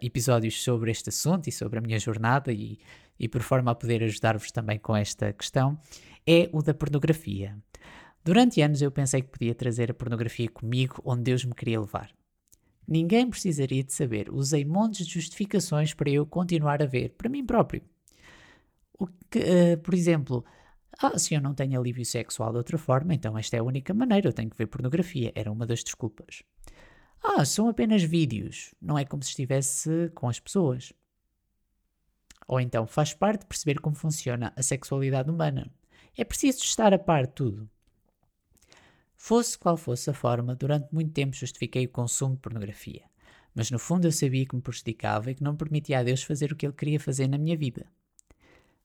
episódios 0.00 0.64
sobre 0.64 0.90
este 0.90 1.10
assunto 1.10 1.46
e 1.46 1.52
sobre 1.52 1.78
a 1.78 1.82
minha 1.82 1.96
jornada 1.96 2.52
e, 2.52 2.76
e 3.16 3.28
por 3.28 3.40
forma 3.40 3.70
a 3.70 3.74
poder 3.74 4.02
ajudar-vos 4.02 4.50
também 4.50 4.80
com 4.80 4.96
esta 4.96 5.32
questão, 5.32 5.78
é 6.26 6.50
o 6.52 6.60
da 6.60 6.74
pornografia. 6.74 7.56
Durante 8.24 8.60
anos 8.62 8.82
eu 8.82 8.90
pensei 8.90 9.22
que 9.22 9.28
podia 9.28 9.54
trazer 9.54 9.88
a 9.88 9.94
pornografia 9.94 10.48
comigo 10.48 11.00
onde 11.04 11.22
Deus 11.22 11.44
me 11.44 11.54
queria 11.54 11.80
levar. 11.80 12.10
Ninguém 12.90 13.30
precisaria 13.30 13.84
de 13.84 13.92
saber. 13.92 14.28
Usei 14.32 14.64
montes 14.64 15.06
de 15.06 15.14
justificações 15.14 15.94
para 15.94 16.10
eu 16.10 16.26
continuar 16.26 16.82
a 16.82 16.86
ver, 16.86 17.10
para 17.10 17.28
mim 17.28 17.46
próprio. 17.46 17.82
O 18.98 19.06
que, 19.06 19.38
uh, 19.38 19.78
por 19.80 19.94
exemplo, 19.94 20.44
ah, 20.98 21.16
se 21.16 21.32
eu 21.32 21.40
não 21.40 21.54
tenho 21.54 21.78
alívio 21.78 22.04
sexual 22.04 22.50
de 22.50 22.58
outra 22.58 22.76
forma, 22.76 23.14
então 23.14 23.38
esta 23.38 23.56
é 23.56 23.60
a 23.60 23.62
única 23.62 23.94
maneira, 23.94 24.28
eu 24.28 24.32
tenho 24.32 24.50
que 24.50 24.56
ver 24.56 24.66
pornografia. 24.66 25.30
Era 25.36 25.52
uma 25.52 25.64
das 25.64 25.84
desculpas. 25.84 26.42
Ah, 27.22 27.44
são 27.44 27.68
apenas 27.68 28.02
vídeos, 28.02 28.74
não 28.82 28.98
é 28.98 29.04
como 29.04 29.22
se 29.22 29.30
estivesse 29.30 30.10
com 30.12 30.28
as 30.28 30.40
pessoas. 30.40 30.92
Ou 32.48 32.58
então 32.60 32.88
faz 32.88 33.14
parte 33.14 33.42
de 33.42 33.46
perceber 33.46 33.80
como 33.80 33.94
funciona 33.94 34.52
a 34.56 34.62
sexualidade 34.64 35.30
humana. 35.30 35.72
É 36.18 36.24
preciso 36.24 36.64
estar 36.64 36.92
a 36.92 36.98
par 36.98 37.28
de 37.28 37.34
tudo. 37.34 37.70
Fosse 39.22 39.58
qual 39.58 39.76
fosse 39.76 40.08
a 40.08 40.14
forma, 40.14 40.56
durante 40.56 40.88
muito 40.94 41.12
tempo 41.12 41.36
justifiquei 41.36 41.84
o 41.84 41.90
consumo 41.90 42.36
de 42.36 42.40
pornografia. 42.40 43.02
Mas 43.54 43.70
no 43.70 43.78
fundo 43.78 44.06
eu 44.06 44.12
sabia 44.12 44.46
que 44.46 44.56
me 44.56 44.62
prejudicava 44.62 45.30
e 45.30 45.34
que 45.34 45.42
não 45.42 45.54
permitia 45.54 45.98
a 45.98 46.02
Deus 46.02 46.22
fazer 46.22 46.50
o 46.50 46.56
que 46.56 46.64
Ele 46.64 46.72
queria 46.72 46.98
fazer 46.98 47.28
na 47.28 47.36
minha 47.36 47.54
vida. 47.54 47.86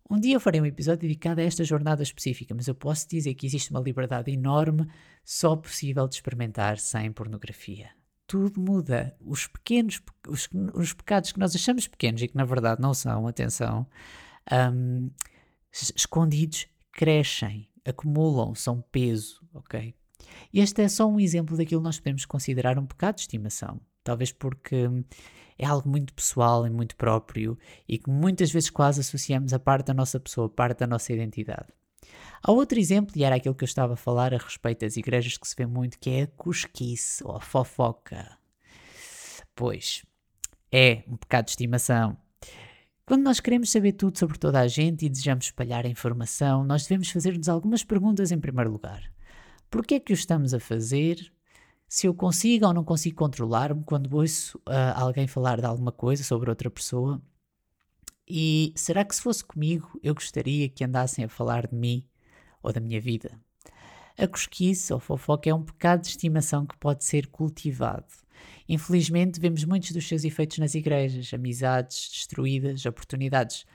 Um 0.09 0.19
dia 0.19 0.35
eu 0.35 0.39
farei 0.41 0.59
um 0.59 0.65
episódio 0.65 1.07
dedicado 1.07 1.39
a 1.39 1.43
esta 1.45 1.63
jornada 1.63 2.03
específica, 2.03 2.53
mas 2.53 2.67
eu 2.67 2.75
posso 2.75 3.07
dizer 3.07 3.33
que 3.33 3.45
existe 3.45 3.71
uma 3.71 3.79
liberdade 3.79 4.29
enorme 4.29 4.85
só 5.23 5.55
possível 5.55 6.05
de 6.05 6.15
experimentar 6.15 6.79
sem 6.79 7.13
pornografia. 7.13 7.91
Tudo 8.27 8.59
muda. 8.59 9.15
Os 9.21 9.47
pequenos, 9.47 10.01
os, 10.27 10.49
os 10.73 10.91
pecados 10.91 11.31
que 11.31 11.39
nós 11.39 11.55
achamos 11.55 11.87
pequenos 11.87 12.21
e 12.21 12.27
que 12.27 12.35
na 12.35 12.43
verdade 12.43 12.81
não 12.81 12.93
são, 12.93 13.25
atenção, 13.25 13.87
um, 14.51 15.09
escondidos, 15.71 16.67
crescem, 16.91 17.69
acumulam, 17.85 18.53
são 18.53 18.81
peso, 18.91 19.41
ok? 19.53 19.95
Este 20.53 20.81
é 20.81 20.87
só 20.87 21.07
um 21.07 21.19
exemplo 21.19 21.57
daquilo 21.57 21.81
que 21.81 21.85
nós 21.85 21.99
podemos 21.99 22.25
considerar 22.25 22.77
um 22.77 22.85
pecado 22.85 23.15
de 23.15 23.21
estimação. 23.21 23.79
Talvez 24.03 24.31
porque 24.31 24.89
é 25.57 25.65
algo 25.65 25.89
muito 25.89 26.13
pessoal 26.13 26.65
e 26.65 26.69
muito 26.69 26.95
próprio 26.95 27.57
e 27.87 27.97
que 27.97 28.09
muitas 28.09 28.51
vezes 28.51 28.69
quase 28.69 29.01
associamos 29.01 29.53
a 29.53 29.59
parte 29.59 29.87
da 29.87 29.93
nossa 29.93 30.19
pessoa, 30.19 30.49
parte 30.49 30.79
da 30.79 30.87
nossa 30.87 31.11
identidade. 31.11 31.67
Há 32.43 32.51
outro 32.51 32.79
exemplo, 32.79 33.13
e 33.15 33.23
era 33.23 33.35
aquilo 33.35 33.55
que 33.55 33.63
eu 33.63 33.67
estava 33.67 33.93
a 33.93 33.97
falar 33.97 34.33
a 34.33 34.37
respeito 34.37 34.81
das 34.81 34.97
igrejas 34.97 35.37
que 35.37 35.47
se 35.47 35.55
vê 35.57 35.65
muito, 35.65 35.97
que 35.97 36.09
é 36.11 36.21
a 36.23 36.27
cosquice 36.27 37.23
ou 37.23 37.35
a 37.35 37.41
fofoca. 37.41 38.37
Pois, 39.55 40.03
é 40.71 41.03
um 41.07 41.17
pecado 41.17 41.45
de 41.45 41.51
estimação. 41.51 42.17
Quando 43.05 43.23
nós 43.23 43.39
queremos 43.39 43.71
saber 43.71 43.93
tudo 43.93 44.17
sobre 44.17 44.37
toda 44.37 44.59
a 44.59 44.67
gente 44.67 45.05
e 45.05 45.09
desejamos 45.09 45.45
espalhar 45.45 45.85
a 45.85 45.89
informação, 45.89 46.63
nós 46.63 46.83
devemos 46.83 47.09
fazer-nos 47.09 47.49
algumas 47.49 47.83
perguntas 47.83 48.31
em 48.31 48.39
primeiro 48.39 48.71
lugar. 48.71 49.14
Por 49.69 49.85
que 49.85 49.95
é 49.95 49.99
que 49.99 50.13
o 50.13 50.15
estamos 50.15 50.53
a 50.53 50.59
fazer? 50.59 51.31
se 51.87 52.07
eu 52.07 52.13
consigo 52.13 52.65
ou 52.65 52.73
não 52.73 52.83
consigo 52.83 53.15
controlar-me 53.15 53.83
quando 53.83 54.13
ouço 54.13 54.57
uh, 54.67 54.93
alguém 54.95 55.27
falar 55.27 55.59
de 55.59 55.65
alguma 55.65 55.91
coisa 55.91 56.23
sobre 56.23 56.49
outra 56.49 56.69
pessoa. 56.69 57.21
E 58.27 58.73
será 58.75 59.05
que 59.05 59.15
se 59.15 59.21
fosse 59.21 59.43
comigo 59.43 59.99
eu 60.01 60.13
gostaria 60.13 60.67
que 60.67 60.83
andassem 60.83 61.23
a 61.23 61.29
falar 61.29 61.67
de 61.67 61.75
mim 61.75 62.05
ou 62.61 62.73
da 62.73 62.79
minha 62.79 62.99
vida? 62.99 63.39
A 64.17 64.27
cosquice 64.27 64.91
ou 64.93 64.99
fofoca 64.99 65.49
é 65.49 65.53
um 65.53 65.63
pecado 65.63 66.01
de 66.01 66.07
estimação 66.07 66.65
que 66.65 66.77
pode 66.77 67.03
ser 67.03 67.27
cultivado. 67.27 68.07
Infelizmente, 68.67 69.39
vemos 69.39 69.63
muitos 69.63 69.91
dos 69.91 70.07
seus 70.07 70.23
efeitos 70.23 70.57
nas 70.57 70.73
igrejas, 70.73 71.33
amizades 71.33 72.09
destruídas, 72.09 72.85
oportunidades 72.85 73.65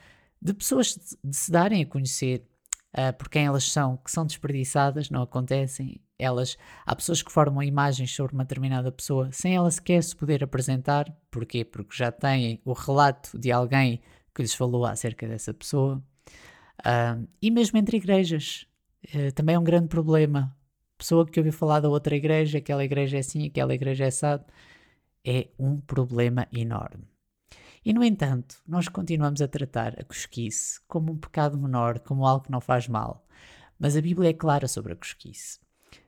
de 0.43 0.55
pessoas 0.55 0.99
de 1.23 1.37
se 1.37 1.51
darem 1.51 1.83
a 1.83 1.87
conhecer 1.87 2.45
uh, 2.97 3.17
por 3.17 3.29
quem 3.29 3.47
elas 3.47 3.71
são, 3.71 3.97
que 3.97 4.11
são 4.11 4.27
desperdiçadas, 4.27 5.11
não 5.11 5.23
acontecem. 5.23 6.01
Elas, 6.19 6.57
há 6.85 6.95
pessoas 6.95 7.23
que 7.23 7.33
formam 7.33 7.63
imagens 7.63 8.15
sobre 8.15 8.35
uma 8.35 8.45
determinada 8.45 8.93
pessoa 8.93 9.31
sem 9.33 9.55
ela 9.55 9.71
sequer 9.71 10.03
se 10.03 10.15
poder 10.15 10.45
apresentar. 10.45 11.11
Porquê? 11.31 11.65
Porque 11.65 11.97
já 11.97 12.13
têm 12.13 12.61
o 12.65 12.73
relato 12.73 13.39
de 13.39 13.51
alguém 13.51 14.01
que 14.35 14.43
lhes 14.43 14.55
falou 14.55 14.85
acerca 14.85 15.27
dessa 15.27 15.55
pessoa. 15.55 16.03
Uh, 16.81 17.27
e 17.41 17.51
mesmo 17.51 17.79
entre 17.79 17.97
igrejas, 17.97 18.67
uh, 19.15 19.33
também 19.35 19.55
é 19.55 19.59
um 19.59 19.65
grande 19.65 19.89
problema. 19.89 20.55
Pessoa 20.99 21.27
que 21.27 21.41
ouviu 21.41 21.53
falar 21.53 21.81
da 21.81 21.89
outra 21.89 22.15
igreja, 22.15 22.59
aquela 22.59 22.85
igreja 22.85 23.17
é 23.17 23.21
assim, 23.21 23.47
aquela 23.47 23.75
igreja 23.75 24.05
é 24.05 24.09
assado, 24.09 24.45
é 25.25 25.49
um 25.59 25.81
problema 25.81 26.47
enorme. 26.53 27.10
E, 27.85 27.93
no 27.95 28.05
entanto, 28.05 28.57
nós 28.67 28.89
continuamos 28.89 29.41
a 29.41 29.49
tratar 29.49 29.99
a 29.99 30.05
cosquice 30.05 30.81
como 30.87 31.13
um 31.13 31.17
pecado 31.17 31.59
menor, 31.59 31.99
como 32.01 32.27
algo 32.27 32.45
que 32.45 32.51
não 32.51 32.61
faz 32.61 32.87
mal. 32.87 33.27
Mas 33.79 33.97
a 33.97 34.03
Bíblia 34.03 34.31
é 34.31 34.35
clara 34.35 34.69
sobre 34.69 34.93
a 34.93 34.97
cosquice. 34.97 35.59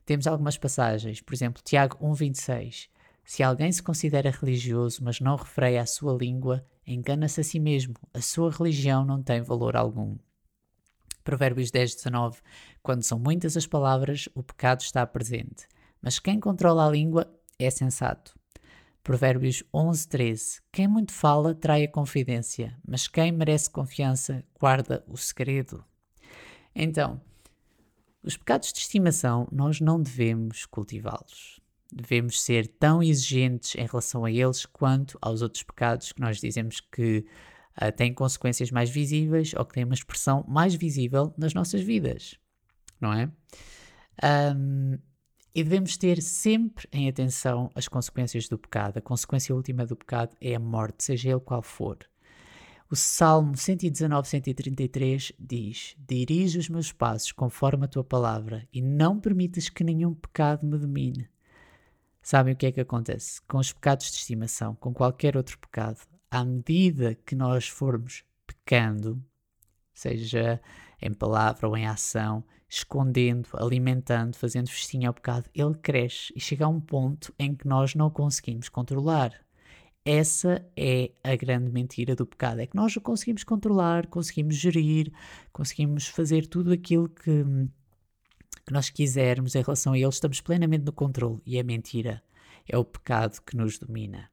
Temos 0.05 0.26
algumas 0.26 0.59
passagens, 0.59 1.21
por 1.23 1.33
exemplo, 1.33 1.62
Tiago 1.64 1.97
1,26. 1.99 2.88
Se 3.25 3.43
alguém 3.43 3.73
se 3.73 3.83
considera 3.83 4.31
religioso, 4.31 5.02
mas 5.02 5.21
não 5.21 5.37
refreia 5.37 5.81
a 5.81 5.87
sua 5.87 6.12
língua, 6.12 6.67
engana-se 6.87 7.41
a 7.41 7.45
si 7.45 7.59
mesmo. 7.59 7.95
A 8.12 8.21
sua 8.21 8.50
religião 8.50 9.05
não 9.05 9.23
tem 9.23 9.41
valor 9.41 9.75
algum. 9.75 10.19
Provérbios 11.25 11.71
10, 11.71 11.95
19. 11.95 12.41
Quando 12.83 13.02
são 13.02 13.19
muitas 13.19 13.57
as 13.57 13.67
palavras, 13.67 14.29
o 14.35 14.43
pecado 14.43 14.81
está 14.81 15.07
presente. 15.07 15.67
Mas 16.02 16.19
quem 16.19 16.41
controla 16.41 16.87
a 16.87 16.91
língua 16.91 17.33
é 17.59 17.71
sensato. 17.71 18.35
Provérbios 19.02 19.64
11, 19.75 20.09
13. 20.09 20.61
Quem 20.71 20.87
muito 20.87 21.12
fala 21.12 21.54
trai 21.54 21.85
a 21.85 21.90
confidência, 21.90 22.78
mas 22.87 23.09
quem 23.09 23.32
merece 23.32 23.68
confiança 23.68 24.44
guarda 24.61 25.04
o 25.09 25.16
segredo. 25.16 25.85
Então, 26.73 27.21
os 28.23 28.37
pecados 28.37 28.73
de 28.73 28.78
estimação 28.78 29.49
nós 29.50 29.80
não 29.80 30.00
devemos 30.00 30.64
cultivá-los. 30.66 31.61
Devemos 31.92 32.40
ser 32.40 32.68
tão 32.68 33.02
exigentes 33.02 33.75
em 33.75 33.85
relação 33.85 34.25
a 34.25 34.30
eles 34.30 34.64
quanto 34.64 35.18
aos 35.21 35.42
outros 35.42 35.64
pecados 35.64 36.12
que 36.12 36.21
nós 36.21 36.40
dizemos 36.40 36.80
que 36.80 37.26
uh, 37.82 37.90
têm 37.90 38.14
consequências 38.14 38.71
mais 38.71 38.88
visíveis 38.88 39.52
ou 39.54 39.64
que 39.64 39.75
têm 39.75 39.85
uma 39.85 39.94
expressão 39.94 40.44
mais 40.47 40.75
visível 40.76 41.35
nas 41.37 41.52
nossas 41.52 41.82
vidas, 41.82 42.38
não 43.00 43.12
é? 43.12 43.28
Um, 44.54 44.97
e 45.54 45.62
devemos 45.62 45.97
ter 45.97 46.23
sempre 46.23 46.88
em 46.92 47.09
atenção 47.09 47.71
as 47.75 47.88
consequências 47.88 48.49
do 48.49 48.59
pecado. 48.59 48.99
A 48.99 49.02
consequência 49.02 49.54
última 49.54 49.85
do 49.85 49.97
pecado 49.97 50.37
é 50.40 50.54
a 50.54 50.61
morte, 50.61 51.04
seja 51.04 51.30
ele 51.30 51.40
qual 51.40 51.62
for. 51.62 51.99
O 52.90 52.97
Salmo 52.97 53.56
119, 53.56 54.28
133 54.28 55.32
diz: 55.38 55.97
Dirige 55.99 56.59
os 56.59 56.68
meus 56.68 56.92
passos 56.92 57.32
conforme 57.32 57.87
a 57.87 57.88
tua 57.88 58.04
palavra 58.04 58.68
e 58.73 58.82
não 58.82 59.18
permitas 59.18 59.68
que 59.68 59.82
nenhum 59.82 60.14
pecado 60.14 60.66
me 60.66 60.76
domine. 60.76 61.28
Sabem 62.21 62.54
o 62.54 62.56
que 62.56 62.66
é 62.66 62.73
que 62.73 62.80
acontece? 62.80 63.40
Com 63.42 63.59
os 63.59 63.73
pecados 63.73 64.11
de 64.11 64.18
estimação, 64.18 64.75
com 64.75 64.92
qualquer 64.92 65.37
outro 65.37 65.59
pecado, 65.59 66.00
à 66.30 66.44
medida 66.44 67.14
que 67.26 67.35
nós 67.35 67.66
formos 67.66 68.25
pecando, 68.47 69.23
seja 69.92 70.61
em 71.00 71.12
palavra 71.12 71.66
ou 71.66 71.76
em 71.76 71.87
ação, 71.87 72.44
escondendo, 72.73 73.50
alimentando, 73.52 74.35
fazendo 74.35 74.71
festinha 74.71 75.09
ao 75.09 75.12
pecado, 75.12 75.45
ele 75.55 75.75
cresce 75.75 76.33
e 76.35 76.41
chega 76.41 76.64
a 76.64 76.69
um 76.69 76.81
ponto 76.81 77.33
em 77.38 77.55
que 77.55 77.69
nós 77.69 77.95
não 77.95 78.09
conseguimos 78.09 78.71
controlar. 78.71 79.45
Essa 80.02 80.67
é 80.75 81.11
a 81.23 81.37
grande 81.37 81.71
mentira 81.71 82.17
do 82.17 82.25
pecado, 82.25 82.62
é 82.62 82.67
que 82.67 82.75
nós 82.75 82.97
o 82.97 83.00
conseguimos 83.02 83.45
controlar, 83.45 84.07
conseguimos 84.07 84.57
gerir, 84.57 85.12
conseguimos 85.52 86.09
fazer 86.09 86.47
tudo 86.47 86.73
aquilo 86.73 87.11
que, 87.11 87.45
que 88.64 88.73
nós 88.73 88.88
quisermos 88.88 89.55
em 89.55 89.61
relação 89.62 89.93
a 89.93 89.99
ele, 89.99 90.09
estamos 90.09 90.41
plenamente 90.41 90.87
no 90.87 90.93
controle 90.95 91.43
e 91.45 91.59
é 91.59 91.62
mentira, 91.62 92.23
é 92.67 92.79
o 92.79 92.85
pecado 92.87 93.38
que 93.43 93.55
nos 93.55 93.79
domina. 93.79 94.31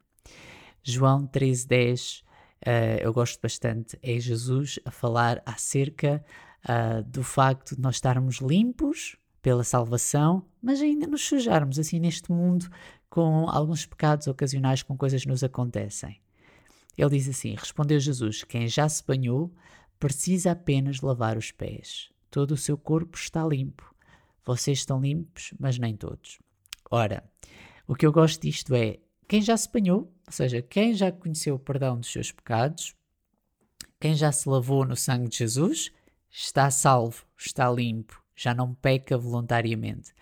João 0.81 1.27
13:10, 1.27 2.21
uh, 2.21 3.01
eu 3.01 3.11
gosto 3.11 3.37
bastante, 3.41 3.99
é 4.01 4.17
Jesus 4.17 4.79
a 4.85 4.91
falar 4.91 5.43
acerca 5.45 6.23
uh, 6.65 7.03
do 7.03 7.23
facto 7.23 7.75
de 7.75 7.81
nós 7.81 7.95
estarmos 7.95 8.37
limpos 8.37 9.17
pela 9.41 9.63
salvação, 9.63 10.45
mas 10.61 10.81
ainda 10.81 11.07
nos 11.07 11.25
sujarmos 11.25 11.79
assim 11.79 11.99
neste 11.99 12.31
mundo 12.31 12.69
com 13.09 13.49
alguns 13.49 13.85
pecados 13.85 14.27
ocasionais 14.27 14.83
com 14.83 14.97
coisas 14.97 15.23
que 15.23 15.29
nos 15.29 15.43
acontecem. 15.43 16.19
Ele 16.97 17.17
diz 17.17 17.29
assim: 17.29 17.55
Respondeu 17.55 17.99
Jesus: 17.99 18.43
Quem 18.43 18.67
já 18.67 18.87
se 18.89 19.05
banhou 19.05 19.53
precisa 19.99 20.51
apenas 20.51 21.01
lavar 21.01 21.37
os 21.37 21.51
pés. 21.51 22.09
Todo 22.29 22.51
o 22.51 22.57
seu 22.57 22.77
corpo 22.77 23.17
está 23.17 23.45
limpo. 23.45 23.95
Vocês 24.45 24.79
estão 24.79 25.01
limpos, 25.01 25.53
mas 25.59 25.77
nem 25.77 25.95
todos. 25.95 26.39
Ora, 26.89 27.23
o 27.87 27.95
que 27.95 28.05
eu 28.05 28.11
gosto 28.11 28.41
disto 28.41 28.73
é 28.75 28.99
quem 29.27 29.41
já 29.41 29.55
se 29.55 29.71
banhou, 29.71 30.11
ou 30.25 30.33
seja, 30.33 30.61
quem 30.61 30.93
já 30.93 31.11
conheceu 31.11 31.55
o 31.55 31.59
perdão 31.59 31.99
dos 31.99 32.11
seus 32.11 32.31
pecados, 32.31 32.95
quem 33.99 34.15
já 34.15 34.31
se 34.31 34.47
lavou 34.47 34.85
no 34.85 34.95
sangue 34.95 35.29
de 35.29 35.37
Jesus, 35.37 35.91
está 36.29 36.69
salvo, 36.69 37.25
está 37.37 37.69
limpo, 37.69 38.23
já 38.35 38.53
não 38.53 38.73
peca 38.73 39.17
voluntariamente. 39.17 40.13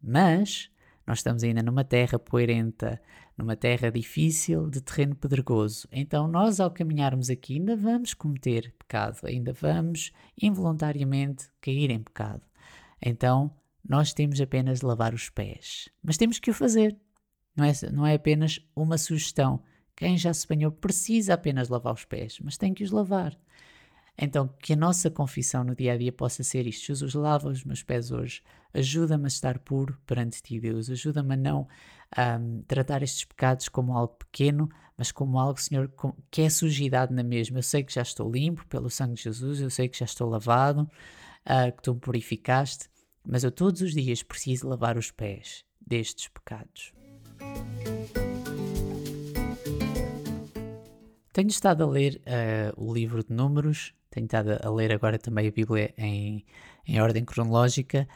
Mas 0.00 0.70
nós 1.06 1.18
estamos 1.18 1.42
ainda 1.42 1.62
numa 1.62 1.84
terra 1.84 2.18
poeirenta, 2.18 3.00
numa 3.36 3.56
terra 3.56 3.90
difícil, 3.90 4.68
de 4.70 4.80
terreno 4.80 5.14
pedregoso. 5.14 5.88
Então, 5.90 6.28
nós, 6.28 6.60
ao 6.60 6.70
caminharmos 6.70 7.28
aqui, 7.30 7.54
ainda 7.54 7.76
vamos 7.76 8.14
cometer 8.14 8.74
pecado, 8.78 9.18
ainda 9.24 9.52
vamos 9.52 10.12
involuntariamente 10.40 11.50
cair 11.60 11.90
em 11.90 12.02
pecado. 12.02 12.42
Então, 13.02 13.50
nós 13.86 14.14
temos 14.14 14.40
apenas 14.40 14.80
de 14.80 14.86
lavar 14.86 15.12
os 15.12 15.28
pés. 15.28 15.88
Mas 16.02 16.16
temos 16.16 16.38
que 16.38 16.50
o 16.50 16.54
fazer. 16.54 16.96
Não 17.54 17.64
é, 17.64 17.72
não 17.92 18.06
é 18.06 18.14
apenas 18.14 18.58
uma 18.74 18.96
sugestão. 18.96 19.62
Quem 19.94 20.16
já 20.16 20.32
se 20.32 20.46
banhou 20.48 20.72
precisa 20.72 21.34
apenas 21.34 21.68
lavar 21.68 21.92
os 21.92 22.04
pés, 22.04 22.38
mas 22.42 22.56
tem 22.56 22.72
que 22.72 22.82
os 22.82 22.90
lavar. 22.90 23.38
Então, 24.16 24.48
que 24.60 24.72
a 24.72 24.76
nossa 24.76 25.10
confissão 25.10 25.64
no 25.64 25.74
dia 25.74 25.92
a 25.92 25.96
dia 25.96 26.12
possa 26.12 26.42
ser 26.42 26.66
isto: 26.66 26.86
Jesus, 26.86 27.14
lava 27.14 27.48
os 27.48 27.64
meus 27.64 27.82
pés 27.82 28.10
hoje, 28.10 28.42
ajuda-me 28.72 29.24
a 29.24 29.28
estar 29.28 29.58
puro 29.58 29.98
perante 30.06 30.40
ti, 30.40 30.60
Deus, 30.60 30.88
ajuda-me 30.88 31.34
a 31.34 31.36
não 31.36 31.68
um, 32.16 32.62
tratar 32.62 33.02
estes 33.02 33.24
pecados 33.24 33.68
como 33.68 33.96
algo 33.96 34.14
pequeno, 34.14 34.68
mas 34.96 35.10
como 35.10 35.38
algo, 35.38 35.60
Senhor, 35.60 35.92
que 36.30 36.42
é 36.42 36.50
sujidade 36.50 37.12
na 37.12 37.24
mesma. 37.24 37.58
Eu 37.58 37.62
sei 37.62 37.82
que 37.82 37.92
já 37.92 38.02
estou 38.02 38.30
limpo 38.30 38.64
pelo 38.66 38.88
sangue 38.88 39.14
de 39.14 39.22
Jesus, 39.22 39.60
eu 39.60 39.70
sei 39.70 39.88
que 39.88 39.98
já 39.98 40.04
estou 40.04 40.28
lavado, 40.28 40.82
uh, 40.82 41.76
que 41.76 41.82
tu 41.82 41.94
me 41.94 42.00
purificaste, 42.00 42.88
mas 43.26 43.42
eu 43.42 43.50
todos 43.50 43.80
os 43.80 43.92
dias 43.92 44.22
preciso 44.22 44.68
lavar 44.68 44.96
os 44.96 45.10
pés 45.10 45.64
destes 45.84 46.28
pecados. 46.28 46.92
Tenho 51.34 51.48
estado 51.48 51.82
a 51.82 51.86
ler 51.88 52.22
uh, 52.28 52.80
o 52.80 52.94
livro 52.94 53.24
de 53.24 53.34
Números, 53.34 53.92
tenho 54.08 54.24
estado 54.24 54.56
a 54.62 54.70
ler 54.70 54.92
agora 54.92 55.18
também 55.18 55.48
a 55.48 55.50
Bíblia 55.50 55.92
em, 55.98 56.46
em 56.86 57.00
ordem 57.00 57.24
cronológica 57.24 58.06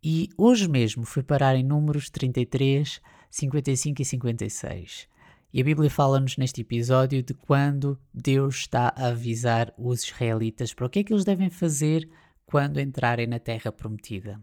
e 0.00 0.28
hoje 0.38 0.68
mesmo 0.68 1.04
fui 1.04 1.24
parar 1.24 1.56
em 1.56 1.64
Números 1.64 2.08
33, 2.08 3.00
55 3.28 4.00
e 4.00 4.04
56. 4.04 5.08
E 5.52 5.60
a 5.60 5.64
Bíblia 5.64 5.90
fala-nos 5.90 6.36
neste 6.36 6.60
episódio 6.60 7.20
de 7.20 7.34
quando 7.34 7.98
Deus 8.14 8.58
está 8.58 8.94
a 8.96 9.08
avisar 9.08 9.74
os 9.76 10.04
israelitas 10.04 10.72
para 10.72 10.86
o 10.86 10.88
que 10.88 11.00
é 11.00 11.02
que 11.02 11.12
eles 11.12 11.24
devem 11.24 11.50
fazer 11.50 12.08
quando 12.46 12.78
entrarem 12.78 13.26
na 13.26 13.40
terra 13.40 13.72
prometida. 13.72 14.40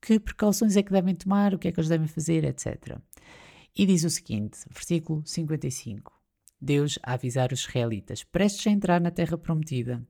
Que 0.00 0.18
precauções 0.18 0.74
é 0.74 0.82
que 0.82 0.90
devem 0.90 1.14
tomar, 1.14 1.52
o 1.52 1.58
que 1.58 1.68
é 1.68 1.72
que 1.72 1.78
eles 1.78 1.90
devem 1.90 2.08
fazer, 2.08 2.44
etc. 2.44 2.96
E 3.76 3.84
diz 3.84 4.04
o 4.04 4.10
seguinte, 4.10 4.60
versículo 4.70 5.22
55. 5.26 6.17
Deus 6.60 6.98
a 7.02 7.14
avisar 7.14 7.52
os 7.52 7.60
israelitas, 7.60 8.24
prestes 8.24 8.66
a 8.66 8.70
entrar 8.70 9.00
na 9.00 9.10
terra 9.10 9.38
prometida. 9.38 10.06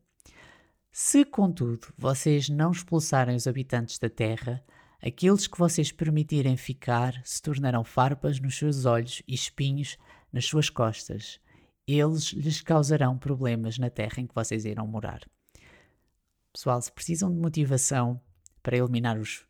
Se, 0.91 1.25
contudo, 1.25 1.93
vocês 1.97 2.49
não 2.49 2.73
expulsarem 2.73 3.37
os 3.37 3.47
habitantes 3.47 3.99
da 3.99 4.09
terra, 4.09 4.65
aqueles 5.01 5.47
que 5.47 5.59
vocês 5.59 5.93
permitirem 5.93 6.57
ficar 6.57 7.21
se 7.25 7.41
tornarão 7.41 7.85
farpas 7.85 8.41
nos 8.41 8.57
seus 8.57 8.85
olhos 8.85 9.23
e 9.29 9.35
espinhos 9.35 9.97
nas 10.33 10.47
suas 10.47 10.71
costas. 10.71 11.39
Eles 11.87 12.33
lhes 12.33 12.61
causarão 12.61 13.17
problemas 13.17 13.79
na 13.79 13.91
terra 13.91 14.21
em 14.21 14.27
que 14.27 14.35
vocês 14.35 14.65
irão 14.65 14.87
morar. 14.87 15.21
Pessoal, 16.53 16.81
se 16.83 16.91
precisam 16.91 17.31
de 17.31 17.39
motivação 17.39 18.21
para 18.63 18.77
eliminar 18.77 19.19
os 19.19 19.47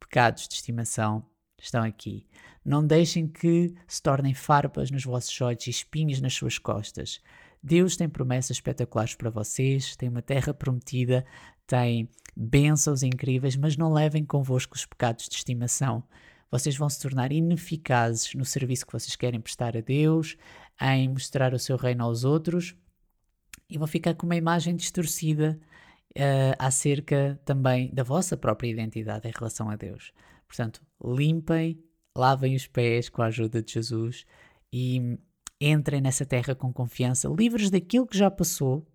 pecados 0.00 0.48
de 0.48 0.54
estimação, 0.54 1.24
estão 1.58 1.82
aqui. 1.82 2.26
Não 2.64 2.86
deixem 2.86 3.26
que 3.26 3.74
se 3.86 4.02
tornem 4.02 4.34
farpas 4.34 4.90
nos 4.90 5.04
vossos 5.04 5.40
olhos 5.40 5.66
e 5.66 5.70
espinhos 5.70 6.20
nas 6.20 6.34
suas 6.34 6.58
costas. 6.58 7.20
Deus 7.62 7.96
tem 7.96 8.08
promessas 8.08 8.56
espetaculares 8.56 9.14
para 9.14 9.30
vocês, 9.30 9.96
tem 9.96 10.08
uma 10.08 10.22
terra 10.22 10.54
prometida, 10.54 11.24
tem 11.66 12.08
bênçãos 12.36 13.02
incríveis, 13.02 13.56
mas 13.56 13.76
não 13.76 13.92
levem 13.92 14.24
convosco 14.24 14.76
os 14.76 14.86
pecados 14.86 15.28
de 15.28 15.36
estimação. 15.36 16.02
Vocês 16.50 16.76
vão 16.76 16.88
se 16.88 17.00
tornar 17.00 17.32
ineficazes 17.32 18.32
no 18.34 18.44
serviço 18.44 18.86
que 18.86 18.92
vocês 18.92 19.16
querem 19.16 19.40
prestar 19.40 19.76
a 19.76 19.80
Deus, 19.80 20.36
em 20.80 21.08
mostrar 21.08 21.52
o 21.52 21.58
seu 21.58 21.76
reino 21.76 22.04
aos 22.04 22.24
outros 22.24 22.74
e 23.68 23.76
vão 23.76 23.86
ficar 23.86 24.14
com 24.14 24.24
uma 24.24 24.36
imagem 24.36 24.74
distorcida 24.74 25.58
uh, 26.16 26.54
acerca 26.58 27.38
também 27.44 27.90
da 27.92 28.02
vossa 28.02 28.36
própria 28.36 28.68
identidade 28.68 29.28
em 29.28 29.32
relação 29.36 29.68
a 29.68 29.76
Deus. 29.76 30.12
Portanto, 30.48 30.82
limpem, 31.04 31.78
lavem 32.16 32.56
os 32.56 32.66
pés 32.66 33.08
com 33.08 33.22
a 33.22 33.26
ajuda 33.26 33.62
de 33.62 33.74
Jesus 33.74 34.24
e 34.72 35.18
entrem 35.60 36.00
nessa 36.00 36.24
terra 36.24 36.54
com 36.54 36.72
confiança, 36.72 37.28
livres 37.28 37.70
daquilo 37.70 38.06
que 38.06 38.16
já 38.16 38.30
passou 38.30 38.86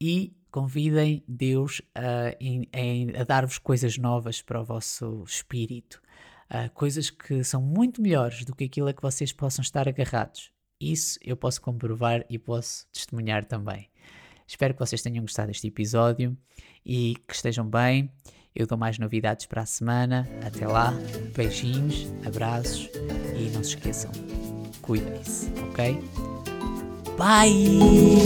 e 0.00 0.34
convidem 0.50 1.22
Deus 1.28 1.82
a, 1.94 2.30
a, 2.30 3.20
a 3.20 3.24
dar-vos 3.24 3.58
coisas 3.58 3.98
novas 3.98 4.42
para 4.42 4.60
o 4.60 4.64
vosso 4.64 5.22
espírito, 5.24 6.00
coisas 6.74 7.10
que 7.10 7.44
são 7.44 7.62
muito 7.62 8.02
melhores 8.02 8.44
do 8.44 8.54
que 8.54 8.64
aquilo 8.64 8.88
a 8.88 8.92
que 8.92 9.02
vocês 9.02 9.32
possam 9.32 9.62
estar 9.62 9.88
agarrados. 9.88 10.50
Isso 10.80 11.18
eu 11.22 11.36
posso 11.36 11.60
comprovar 11.60 12.24
e 12.28 12.38
posso 12.38 12.86
testemunhar 12.88 13.44
também. 13.44 13.88
Espero 14.46 14.74
que 14.74 14.80
vocês 14.80 15.02
tenham 15.02 15.22
gostado 15.22 15.48
deste 15.48 15.68
episódio 15.68 16.36
e 16.84 17.14
que 17.28 17.34
estejam 17.34 17.68
bem. 17.68 18.10
Eu 18.54 18.66
dou 18.66 18.76
mais 18.76 18.98
novidades 18.98 19.46
para 19.46 19.62
a 19.62 19.66
semana. 19.66 20.28
Até 20.44 20.66
lá, 20.66 20.92
beijinhos, 21.36 22.06
abraços 22.26 22.90
e 23.36 23.50
não 23.50 23.62
se 23.62 23.70
esqueçam, 23.70 24.10
cuidem-se, 24.82 25.52
ok? 25.70 25.98
Bye! 27.16 28.20